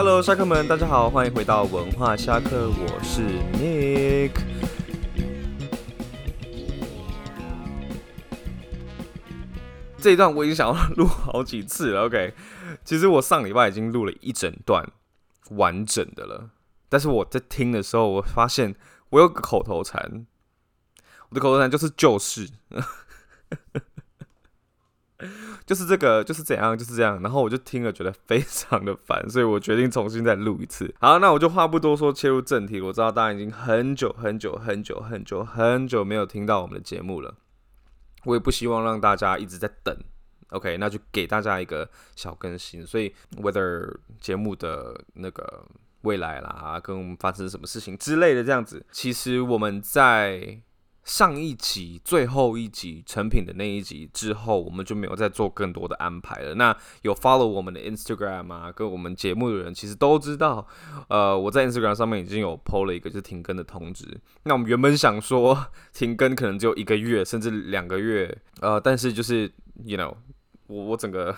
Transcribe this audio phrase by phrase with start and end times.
[0.00, 3.20] Hello，侠客们，大家好，欢迎回到文化侠客，我是
[3.54, 4.30] Nick。
[9.96, 12.32] 这一段我已经想要录好几次了，OK。
[12.84, 14.88] 其实我上礼拜已经录了一整段
[15.50, 16.50] 完整的了，
[16.88, 18.76] 但是我在听的时候，我发现
[19.10, 20.28] 我有个口头禅，
[21.30, 22.48] 我的口头禅就是就是。
[25.66, 27.20] 就是这个，就是怎样，就是这样。
[27.22, 30.94] 然后我就听了，觉得非常的烦，所以我决定重新再录一次。
[31.00, 32.80] 好，那我就话不多说，切入正题。
[32.80, 37.34] 我知道大家已经很久很久很久很久很久没有听到我们的节目了，
[38.24, 39.96] 我也不希望让大家一直在等。
[40.50, 42.86] OK，那就给大家一个小更新。
[42.86, 45.64] 所以，whether 节目的那个
[46.02, 50.60] 未来啦，跟我们发生什么事情之类的这样子，其实我们在。
[51.08, 56.54] 上一集最后一集成品的那一集之后，我们就没有再做更多的安排了。
[56.56, 60.66] 那有 follow 我们的 Instagram 啊，跟我们节目的人其实都知道，
[61.08, 64.04] 呃，我在 Instagram 上面已经有 PO 了一个就是停更的通知。
[64.42, 69.50] 那我们原本想说停更可能只有一个月甚至两个月，呃，但是就是
[69.84, 70.14] you know，
[70.66, 71.34] 我我整个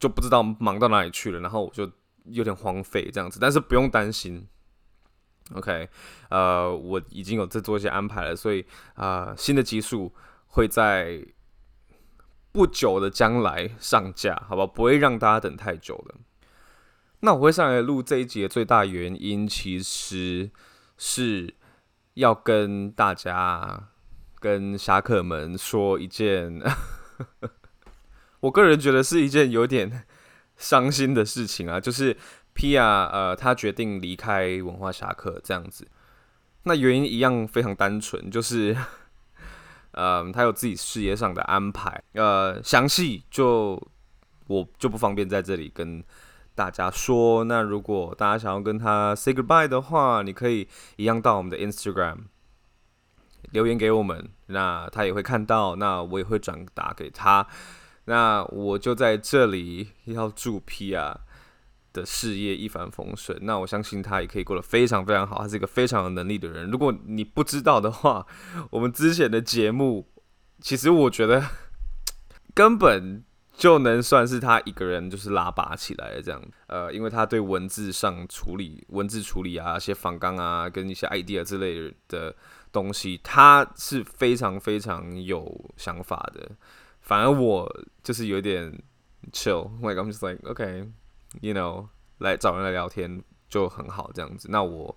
[0.00, 1.92] 就不知道忙到哪里去了，然后我就
[2.24, 3.38] 有点荒废这样子。
[3.38, 4.48] 但是不用担心。
[5.54, 5.88] OK，
[6.28, 10.12] 呃，我已经有在做一些安排了，所以啊，新的集数
[10.48, 11.24] 会在
[12.50, 14.66] 不久的将来上架，好吧？
[14.66, 16.16] 不会让大家等太久的。
[17.20, 20.50] 那我会上来录这一集的最大原因，其实
[20.98, 21.54] 是
[22.14, 23.90] 要跟大家、
[24.40, 26.60] 跟侠客们说一件，
[28.40, 30.04] 我个人觉得是一件有点
[30.56, 32.16] 伤心的事情啊，就是。
[32.56, 35.86] Pia，呃，他决定离开文化侠客这样子，
[36.62, 38.74] 那原因一样非常单纯，就是，
[39.90, 43.80] 呃，他有自己事业上的安排，呃，详细就
[44.46, 46.02] 我就不方便在这里跟
[46.54, 47.44] 大家说。
[47.44, 50.66] 那如果大家想要跟他 say goodbye 的话，你可以
[50.96, 52.20] 一样到我们的 Instagram
[53.52, 57.46] 留言给我们，那他也会看到，那我也会转达给他。
[58.06, 61.16] 那我就在这里要祝 Pia。
[61.96, 65.38] 的事业一帆风顺，那我相信他也可以过得非常非常好。
[65.38, 66.70] 他是一个非常有能力的人。
[66.70, 68.26] 如果你不知道的话，
[68.70, 70.06] 我们之前的节目，
[70.60, 71.42] 其实我觉得
[72.54, 73.24] 根本
[73.56, 76.42] 就能算是他一个人就是拉拔起来的这样。
[76.66, 82.34] 呃，因为他对文字上处理、文字处理啊、一些仿纲啊、跟一些 idea 之类的
[82.70, 86.50] 东西，他是非常非常有想法的。
[87.00, 87.66] 反而我
[88.02, 88.82] 就是有点
[89.32, 90.88] chill，like I'm just like okay。
[91.40, 91.88] You know，
[92.18, 94.48] 来找人来聊天就很好，这样子。
[94.50, 94.96] 那我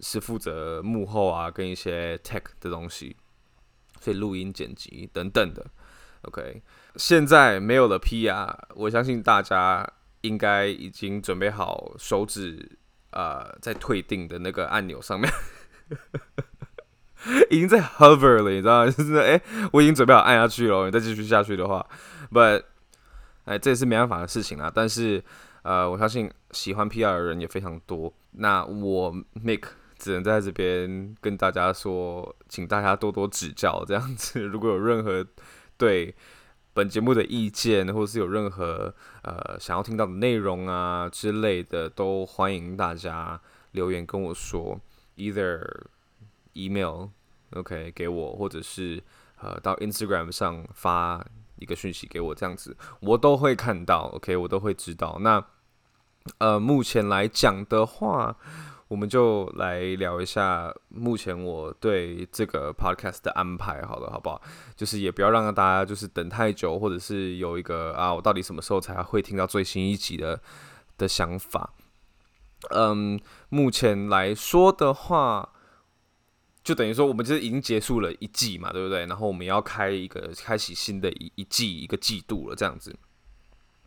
[0.00, 3.16] 是负责幕后啊，跟一些 tech 的东西，
[4.00, 5.66] 所以录音、剪辑等等的。
[6.22, 6.62] OK，
[6.96, 9.86] 现在没有了 PR，，我相信大家
[10.22, 12.78] 应该已经准备好手指
[13.10, 15.30] 啊，在退订的那个按钮上面，
[17.50, 18.90] 已经在 hover 了，你知道吗？
[18.90, 19.40] 就是哎，
[19.72, 20.86] 我已经准备好按下去了。
[20.86, 21.86] 你再继续下去的话
[22.32, 22.64] ，But
[23.44, 24.72] 哎，这也是没办法的事情啊。
[24.74, 25.22] 但是，
[25.62, 28.12] 呃，我相信喜欢 PR 的人也非常多。
[28.32, 29.12] 那我
[29.44, 29.64] Nick
[29.98, 33.84] 只能在这边跟大家说，请大家多多指教。
[33.86, 35.26] 这样子， 如果有任何
[35.76, 36.14] 对
[36.72, 43.40] 本节目的意见，或是有任何呃想要听到的内容啊之类的，都欢迎大家
[43.72, 44.80] 留言跟我说
[45.16, 45.60] ，either
[46.54, 47.08] email
[47.50, 49.02] OK 给我，或者是
[49.40, 51.24] 呃到 Instagram 上发。
[51.64, 55.16] 一个讯息给我，这样子我都会看到，OK，我都会知道。
[55.22, 55.42] 那
[56.38, 58.36] 呃，目前来讲的话，
[58.88, 64.42] 我们就来聊一下目前我对这个 Podcast 的安排，好了，好不好？
[64.76, 70.38] 就是也不要让大家就是等太久，或者是有一个啊，我到底什么时候才会听到最新一集的
[70.98, 71.72] 的想法。
[72.70, 75.48] 嗯，目前来说的话。
[76.64, 79.04] 就等于说，我们就是已经结束了一季嘛，对不对？
[79.04, 82.96] 然后我们要开一个开启新的一一季一个季度了，这样子。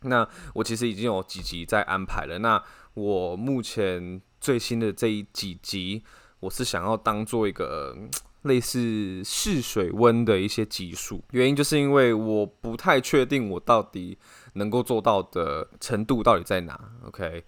[0.01, 2.37] 那我其实已经有几集在安排了。
[2.37, 2.63] 那
[2.93, 6.03] 我目前最新的这一几集，
[6.39, 7.97] 我是想要当做一个
[8.43, 11.23] 类似试水温的一些集数。
[11.31, 14.15] 原因就是因为我不太确定我到底
[14.53, 16.79] 能够做到的程度到底在哪。
[17.07, 17.43] OK，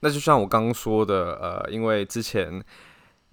[0.00, 2.62] 那就像我刚刚说的，呃，因为之前。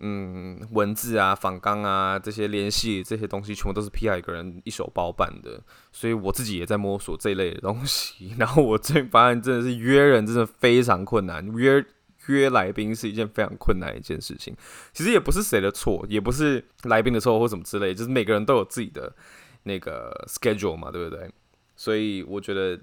[0.05, 5.63] 嗯，文字啊、仿纲啊这些联系这些东西，全部都是 P.I 一个人一手包办的，
[5.93, 8.35] 所以我自己也在摸索这一类的东西。
[8.37, 11.85] 然后我最发现，真的是约人真的非常困难，约
[12.27, 14.53] 约来宾是一件非常困难一件事情。
[14.91, 19.15] 其实也不是谁的错，也不是来宾的错或什么之类，就是每个人都有自己的
[19.63, 21.31] 那个 schedule 嘛，对不对？
[21.77, 22.77] 所以我觉得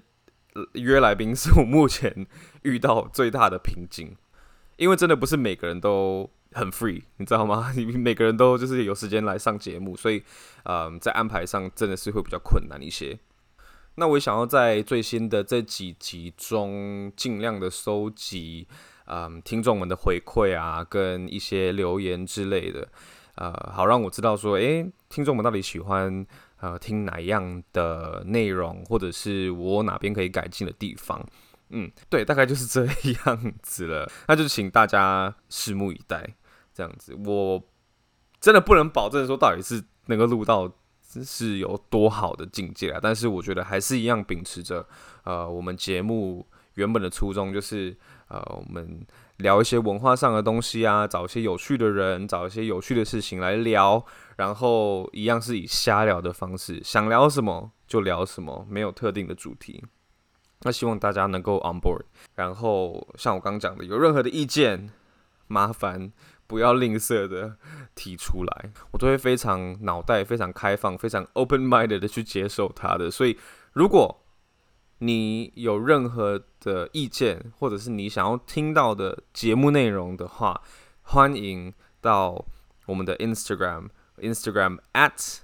[0.73, 2.25] 约来宾是我目前
[2.63, 4.15] 遇到最大的瓶颈，
[4.77, 7.71] 因为真的不是每个人都很 free， 你知道吗？
[7.77, 10.23] 你每个人都就是有时间来上节目，所以
[10.63, 13.17] 嗯，在安排上真的是会比较困难一些。
[13.95, 18.67] 那我也想要在最新的这几集中，尽量的收集
[19.05, 22.87] 嗯听众们的回馈啊，跟一些留言之类的，
[23.35, 26.25] 呃，好让我知道说，诶，听众们到底喜欢
[26.61, 31.25] 呃听哪样的内容，或者是我哪边可以改进的地方。
[31.71, 34.09] 嗯，对，大概就是这样子了。
[34.27, 36.35] 那就请大家拭目以待，
[36.73, 37.15] 这样子。
[37.25, 37.61] 我
[38.39, 40.71] 真的不能保证说到底是能够录到。
[41.25, 42.99] 是有多好的境界啊！
[43.03, 44.87] 但是我觉得还是一样秉持着，
[45.25, 47.93] 呃，我们节目原本的初衷，就是
[48.29, 54.05] 呃，我们聊一些文化上的东西啊，找一些有趣的人，找一些有趣的事情来聊，
[54.37, 59.83] 然后一样是以瞎聊的方式，想聊什么就聊什么，没有特定的主题。
[60.61, 62.03] 那希望大家能够 on board，
[62.35, 64.89] 然后像我刚讲的，有任何的意见，
[65.47, 66.13] 麻烦。
[66.51, 67.55] 不要吝啬的
[67.95, 73.09] 提出来，我都会非常脑袋非常开放、非常 open minded 的去接受它的。
[73.09, 73.37] 所以，
[73.71, 74.21] 如果
[74.97, 80.61] 你有任何的意见，或者是你想要听到的节目内容的话，
[81.03, 82.45] 欢迎到
[82.87, 85.37] 我们的 Instagram，Instagram at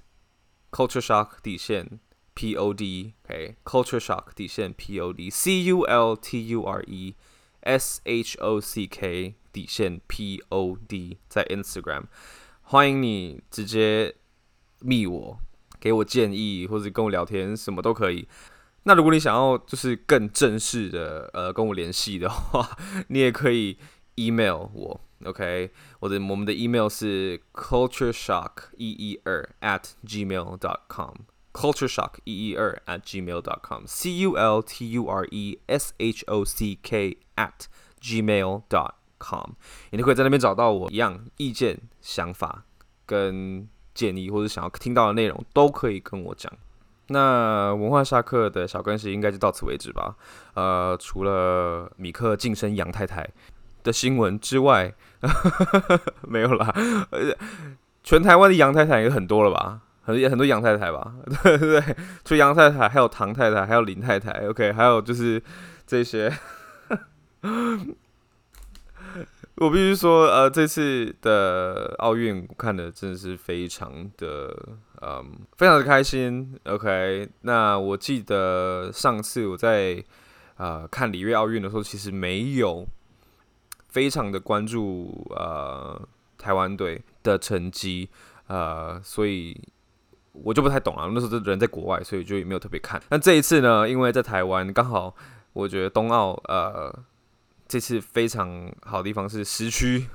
[0.70, 2.00] culture shock 底线
[2.34, 7.14] P O D，OK，culture shock 底线 P O D，C U L T U R E
[7.62, 9.36] S H O C K。
[9.58, 12.04] 底线 P O D 在 Instagram，
[12.62, 14.14] 欢迎你直接
[14.78, 15.36] 密我，
[15.80, 18.28] 给我建议或者跟我聊天，什么都可以。
[18.84, 22.78] 那如果你想要就是更正式的呃跟我联系的话，
[23.08, 23.76] 你也可以
[24.14, 25.72] email 我，OK？
[25.98, 34.20] 我的我们的 email 是 culture shock 一一二 at gmail dot com，culture shock 一一二 at gmail dot com，C
[34.20, 37.66] U L T U R E S H O C K at
[38.00, 39.50] gmail dot com，
[39.90, 42.64] 你都可以在那边找到我一样意见、想法
[43.06, 46.52] 跟建议，或者想要听到的内容，都可以跟我讲。
[47.08, 50.14] 那文化下课的小更新应该就到此为止吧。
[50.54, 53.26] 呃，除了米克晋升杨太太
[53.82, 54.92] 的新闻之外，
[56.28, 56.74] 没有啦。
[58.04, 59.80] 全台湾的杨太太也很多了吧？
[60.02, 61.14] 很很多杨太太吧？
[61.42, 64.30] 对 对对，除杨太太，还有唐太太，还有林太太。
[64.46, 65.42] OK，还有就是
[65.86, 66.32] 这些。
[69.56, 74.56] 我必须说，呃，这次的奥运看的真的是非常的，
[75.02, 76.56] 嗯，非常的开心。
[76.64, 80.02] OK，那我记得上次我在
[80.56, 82.86] 呃看里约奥运的时候，其实没有
[83.88, 86.00] 非常的关注呃
[86.36, 88.08] 台湾队的成绩，
[88.46, 89.60] 呃，所以
[90.32, 91.10] 我就不太懂了。
[91.12, 93.02] 那时候人在国外，所以就也没有特别看。
[93.10, 95.14] 那这一次呢，因为在台湾，刚好
[95.52, 96.94] 我觉得冬奥，呃。
[97.68, 100.08] 这次非常好的地方是时区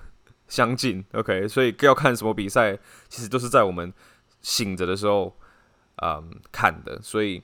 [0.48, 2.76] 相近， OK，所以要看什么比赛，
[3.08, 3.94] 其实都是在我们
[4.42, 5.36] 醒着的时候，
[6.02, 7.44] 嗯，看的，所以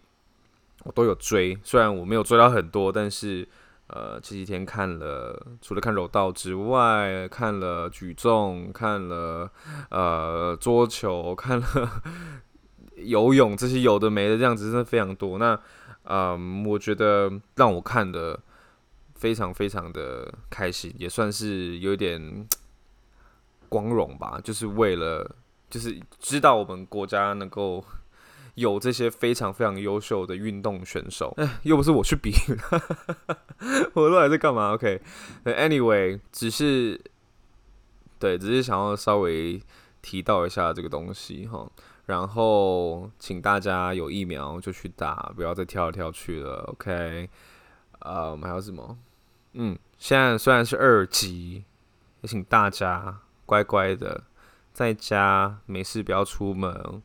[0.83, 1.55] 我都有追。
[1.63, 3.47] 虽然我没有追到很多，但是
[3.85, 9.51] 呃，这几天看了，除了看柔道之外，看了举重，看了
[9.91, 12.01] 呃桌球，看了
[12.95, 15.37] 游泳，这些有的没的这样子，真的非常多。
[15.37, 15.59] 那
[16.05, 18.39] 嗯，我觉得让我看的。
[19.19, 22.47] 非常非常的开心，也算是有点
[23.67, 24.39] 光荣吧。
[24.43, 25.35] 就是为了，
[25.69, 27.83] 就是知道我们国家能够
[28.55, 31.33] 有这些非常非常优秀的运动选手。
[31.37, 32.31] 哎，又不是我去比，
[33.93, 36.99] 我都还在干嘛？OK，Anyway，只是
[38.17, 39.61] 对，只是想要稍微
[40.01, 41.69] 提到一下这个东西哈。
[42.05, 46.63] 然后，请大家有疫苗就去打，不要再跳来跳去了。
[46.69, 47.29] OK，
[47.99, 48.97] 呃，我们还有什么？
[49.53, 51.63] 嗯，现在虽然是二级，
[52.21, 54.23] 也请大家乖乖的
[54.71, 57.01] 在家，没事不要出门。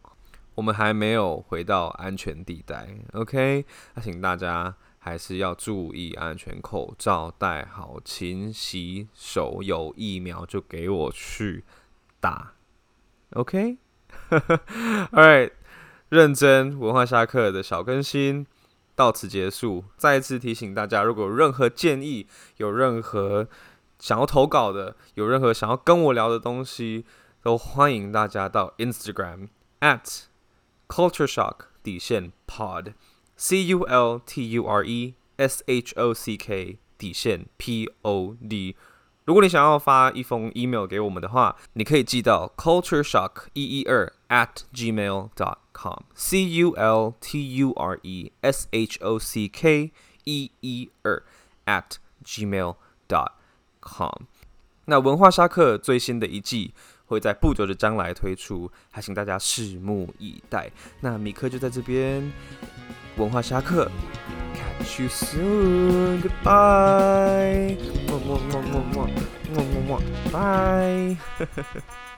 [0.55, 3.65] 我们还没有回到安全地带，OK？
[3.95, 11.65] 那请大家还是要注意安全，口罩戴好，勤洗手，有疫苗就给我去
[12.21, 12.53] 打
[13.31, 15.51] ，OK？Alright，
[16.09, 18.47] 认真文化下课的小更新。
[18.95, 19.85] 到此结束。
[19.97, 22.27] 再一次提醒大家，如果有任何建议，
[22.59, 23.49] 有任何
[23.99, 27.05] 想要投稿的，有任何想要跟我聊的东西，
[27.43, 29.49] 都欢迎大家到 Instagram
[29.81, 30.25] at
[30.89, 32.95] culture shock 底线 pod
[33.37, 38.37] c u l t u r e s h o c k 底线 p o
[38.49, 38.77] d。
[39.25, 47.99] 如果你想要发一封 email 给我们的话，你可以寄到 culture shock 一一二 at gmail dot com c u l t u r
[48.03, 49.91] e s h o c k
[50.25, 51.23] 一一二
[51.65, 52.77] at gmail
[53.09, 53.33] dot
[53.81, 54.25] com。
[54.85, 56.75] 那文化沙克最新的一季
[57.07, 60.71] 会在不久的将来推出，还请大家拭目以待。
[61.01, 62.31] 那米克就在这边，
[63.17, 63.91] 文化沙克
[64.85, 66.21] catch you soon.
[66.21, 67.79] Goodbye.
[70.31, 71.17] Bye.